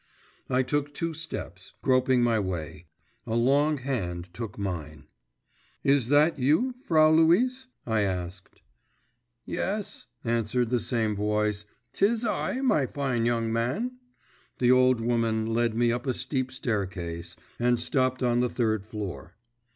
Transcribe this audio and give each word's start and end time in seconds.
I 0.49 0.63
took 0.63 0.95
two 0.95 1.13
steps, 1.13 1.73
groping 1.83 2.23
my 2.23 2.39
way, 2.39 2.87
a 3.27 3.35
long 3.35 3.77
hand 3.77 4.29
took 4.33 4.57
mine. 4.57 5.05
'Is 5.83 6.07
that 6.07 6.39
you, 6.39 6.73
Frau 6.87 7.11
Luise?' 7.11 7.67
I 7.85 8.01
asked. 8.01 8.63
'Yes,' 9.45 10.07
answered 10.23 10.71
the 10.71 10.79
same 10.79 11.15
voice, 11.15 11.65
''Tis 11.93 12.25
I, 12.25 12.61
my 12.61 12.87
fine 12.87 13.27
young 13.27 13.53
man.' 13.53 13.97
The 14.57 14.71
old 14.71 15.01
woman 15.01 15.45
led 15.45 15.75
me 15.75 15.91
up 15.91 16.07
a 16.07 16.15
steep 16.15 16.51
staircase, 16.51 17.35
and 17.59 17.79
stopped 17.79 18.23
on 18.23 18.39
the 18.39 18.49
third 18.49 18.83
floor. 18.87 19.35